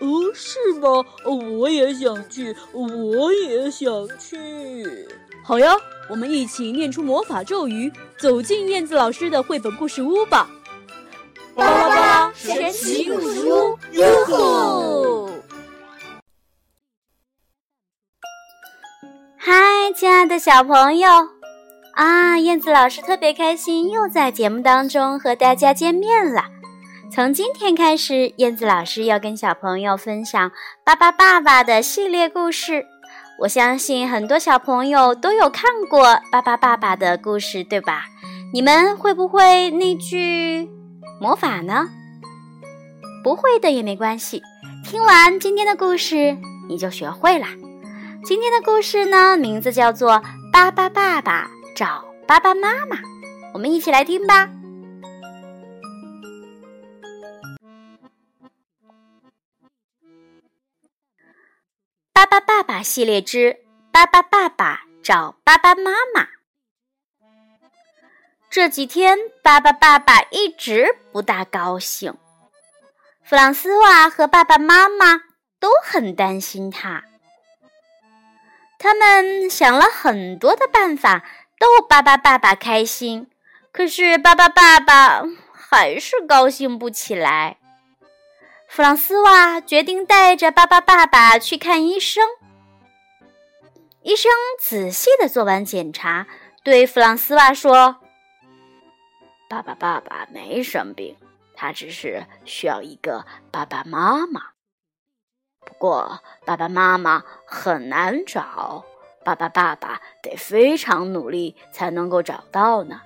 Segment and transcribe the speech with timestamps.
[0.00, 0.88] 哦，是吗？
[1.58, 5.08] 我也想去，我也想去。
[5.44, 5.74] 好呀，
[6.08, 10.48] 我们一起念出魔法咒语，走进燕子老师的绘本故事屋吧。
[11.54, 15.28] 巴巴巴神奇故事屋，哟吼！
[19.36, 21.08] 嗨，亲爱的小朋友
[21.94, 26.44] 啊，燕子老师特别开心，又在节目当中和大家见面了。
[27.14, 30.48] 从今天开始，燕子老师要跟小朋友分享
[30.82, 32.86] 《巴巴爸爸》的系列故事。
[33.40, 38.06] 我相信很多小朋友都有看过《巴巴爸爸》的故事，对吧？
[38.54, 40.70] 你们会不会那句？
[41.20, 41.86] 魔法呢？
[43.22, 44.40] 不会的也没关系。
[44.82, 46.34] 听完今天的故事，
[46.66, 47.46] 你就学会了。
[48.24, 50.12] 今天的故事呢，名字叫做
[50.50, 52.96] 《巴巴爸爸找巴巴妈妈》。
[53.52, 54.48] 我们一起来听吧。
[62.82, 63.38] 系列之
[63.90, 66.22] 《巴巴爸爸找巴巴妈妈》。
[68.50, 72.14] 这几天，巴巴爸爸一直不大高兴。
[73.22, 75.22] 弗朗斯瓦和爸爸妈妈
[75.58, 77.04] 都很担心他。
[78.78, 81.24] 他们想了很多的办法
[81.58, 83.30] 逗巴巴爸爸开心，
[83.70, 85.22] 可是巴巴爸爸
[85.52, 87.58] 还是高兴不起来。
[88.68, 92.26] 弗朗斯瓦决定带着巴巴爸爸去看医生。
[94.02, 96.26] 医生仔细的做完检查，
[96.64, 97.98] 对弗朗斯瓦说。
[99.48, 101.16] 爸爸，爸爸没生病，
[101.54, 104.40] 他只是需要一个爸爸妈妈。
[105.64, 108.84] 不过，爸爸妈妈很难找，
[109.24, 113.00] 爸爸，爸爸得非常努力才能够找到呢。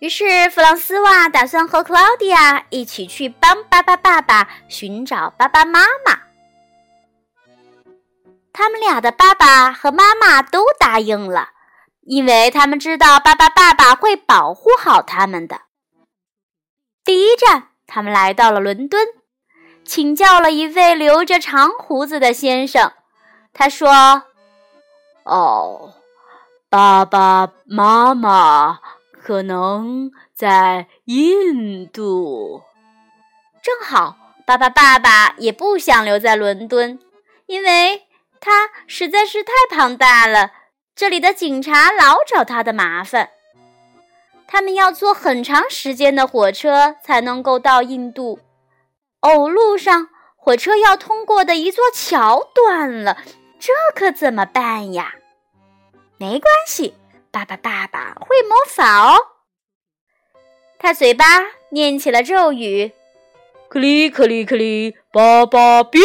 [0.00, 6.25] 于是，弗朗斯瓦打算和克劳迪亚一起去帮爸爸爸爸寻找爸爸妈妈。
[8.80, 11.50] 俩的爸爸和妈妈都答应了。
[12.08, 15.62] 因为他们知道巴巴爸爸会保护好他们的。
[17.04, 19.04] 第一站，他们来到了伦敦，
[19.84, 22.92] 请教了一位留着长胡子的先生。
[23.52, 24.22] 他说
[25.26, 25.94] ：“哦，
[26.70, 28.78] 爸爸妈妈
[29.12, 32.62] 可能在印度。”
[33.60, 34.16] 正好，
[34.46, 37.00] 巴巴爸爸也不想留在伦敦，
[37.46, 38.05] 因为
[38.86, 40.52] 实在是太庞大了。
[40.94, 43.30] 这里的警察老找他的麻烦，
[44.46, 48.40] 他们要坐很长时间的火车才能够到印度。
[49.20, 53.18] 哦，路上火车要通过的一座桥断了，
[53.58, 55.14] 这可怎么办呀？
[56.16, 56.94] 没关系，
[57.30, 59.18] 爸爸爸爸会魔法哦。
[60.78, 61.24] 他嘴巴
[61.70, 62.92] 念起了咒语
[63.68, 66.02] ：“克里克里克里，爸爸变。”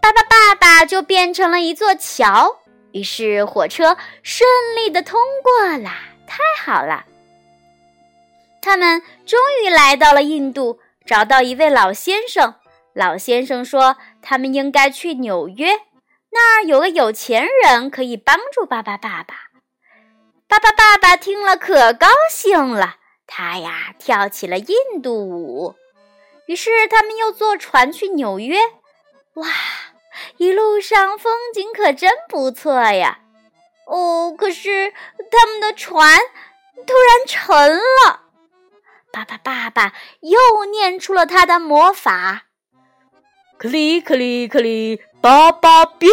[0.00, 0.47] 爸爸爸
[0.84, 2.60] 就变成了一座桥。
[2.92, 5.90] 于是火车顺利的通过了，
[6.26, 7.04] 太好了！
[8.62, 12.54] 他们终于来到了印度，找到一位老先生。
[12.94, 15.80] 老先生说，他们应该去纽约，
[16.30, 19.34] 那儿有个有钱人可以帮助巴巴爸爸。
[20.48, 22.96] 巴巴爸爸听了可高兴了，
[23.26, 25.76] 他呀跳起了印度舞。
[26.46, 28.58] 于是他们又坐船去纽约，
[29.34, 29.46] 哇！
[30.36, 33.20] 一路上风景可真不错呀！
[33.86, 34.92] 哦，可是
[35.30, 36.18] 他们的船
[36.86, 38.22] 突然沉了。
[39.10, 42.46] 爸爸，爸爸又念出了他的魔法
[43.58, 46.10] ：“克里克里克里，爸爸变。”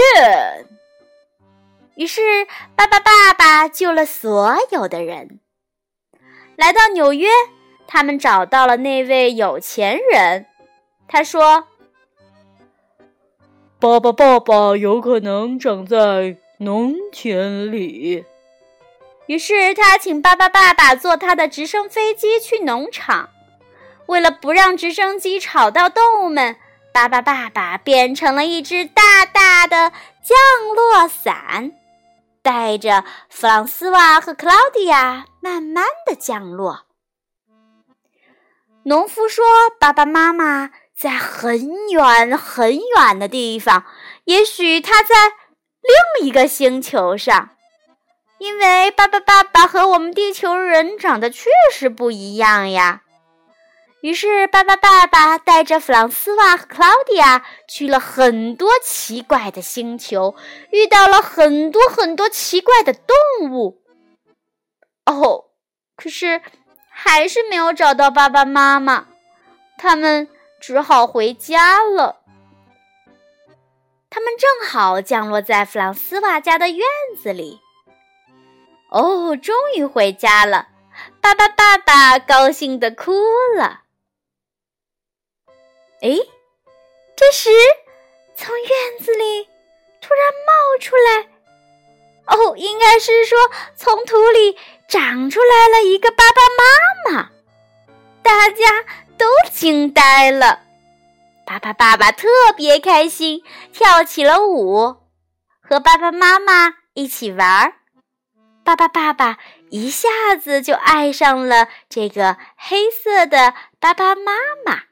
[1.95, 2.21] 于是，
[2.75, 5.39] 爸爸爸爸救了所有的人。
[6.55, 7.27] 来到纽约，
[7.87, 10.45] 他们找到了那位有钱人。
[11.07, 11.67] 他说。
[13.85, 18.25] 爸爸，爸爸有可能长在农田里。
[19.27, 23.29] 于是他请爸爸爸爸坐他的直升飞机去农场。
[24.07, 26.55] 为了不让直升机吵到动物们，
[26.91, 29.91] 爸爸爸爸变成了一只大大的
[30.23, 30.35] 降
[30.75, 31.71] 落伞，
[32.41, 36.85] 带着弗朗斯瓦和克劳迪亚慢慢的降落。
[38.81, 39.45] 农夫说
[39.79, 43.85] ：“爸爸妈妈。”在很远很远的地方，
[44.23, 45.15] 也许他在
[45.81, 47.49] 另一个星球上。
[48.37, 53.01] 因为巴巴爸爸和我们地球人长得确实不一样呀。
[54.01, 60.35] 于是，巴巴爸爸带着弗朗斯瓦和克劳迪亚去了很多奇怪的星球，
[60.69, 63.81] 遇到了很多很多奇怪的动物。
[65.05, 65.45] 哦，
[65.95, 66.41] 可是
[66.89, 69.07] 还是没有找到爸爸妈妈，
[69.77, 70.27] 他们
[70.67, 72.21] 只好回家了。
[74.09, 76.79] 他们正好降落在弗朗斯瓦家的院
[77.21, 77.61] 子里。
[78.89, 80.69] 哦，终于回家了！
[81.21, 83.13] 爸爸爸爸高兴的哭
[83.55, 83.83] 了。
[86.01, 86.17] 哎，
[87.15, 87.51] 这时，
[88.35, 89.47] 从院子里
[90.01, 91.29] 突然冒出来，
[92.25, 93.37] 哦，应该是说
[93.75, 94.57] 从土里
[94.87, 96.41] 长出来了一个爸爸
[97.11, 97.29] 妈妈，
[98.23, 98.83] 大家
[99.17, 100.61] 都惊呆了。
[101.45, 104.97] 爸爸爸爸特别开心，跳起了舞，
[105.61, 107.73] 和爸爸妈妈一起玩。
[108.63, 109.37] 爸爸爸爸
[109.69, 114.31] 一下子就爱上了这个黑色的巴巴妈
[114.65, 114.83] 妈。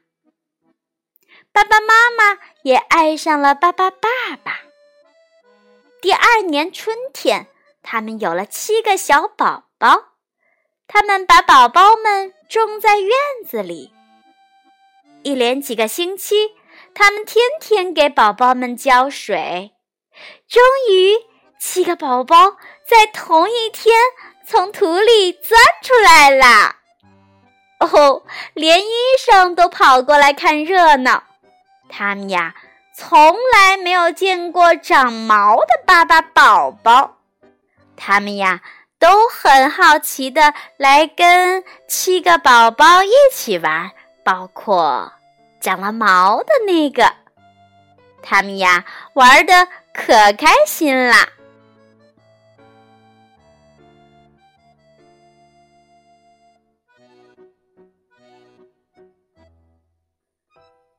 [1.52, 4.08] 爸爸妈妈也爱上了爸爸爸
[4.42, 4.60] 爸。
[6.00, 7.46] 第二年春天，
[7.82, 10.14] 他们有了七个小宝宝。
[10.86, 13.10] 他们把宝宝们种在院
[13.48, 13.93] 子里。
[15.24, 16.52] 一连几个星期，
[16.94, 19.72] 他们天天给宝宝们浇水。
[20.46, 21.16] 终于，
[21.58, 22.52] 七个宝宝
[22.86, 23.96] 在同一天
[24.46, 26.76] 从土里钻出来了。
[27.80, 28.22] 哦，
[28.52, 31.24] 连医生都跑过来看热闹。
[31.88, 32.54] 他们呀，
[32.94, 37.16] 从来没有见过长毛的巴巴宝宝。
[37.96, 38.60] 他们呀，
[38.98, 43.92] 都很好奇的来跟七个宝宝一起玩，
[44.24, 45.12] 包括
[45.60, 47.14] 长了毛的那个。
[48.22, 51.28] 他们呀，玩的可开心啦。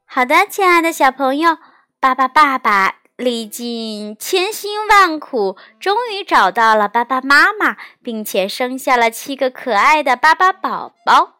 [0.05, 1.57] 好的，亲爱的小朋友，
[1.99, 11.34] 巴巴爸爸历尽千辛万苦，终于找到了巴巴妈妈，并且生下了七个可爱的巴巴宝宝。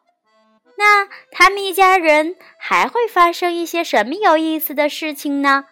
[0.78, 5.64] 那他们一家人还会发生一些什么有意思的事情呢？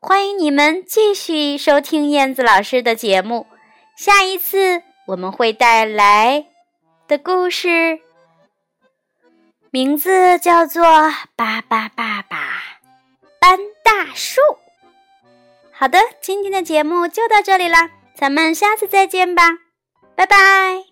[0.00, 3.46] 欢迎你们继续收听燕子老师的节目。
[3.96, 6.46] 下一次我们会带来
[7.06, 8.00] 的故事。
[9.70, 10.84] 名字叫做
[11.36, 12.62] 《巴巴爸爸
[13.38, 14.40] 搬大树》。
[15.70, 19.42] 好的，今天的节目就到这里啦，咱们下次再见吧，
[20.16, 20.87] 拜拜。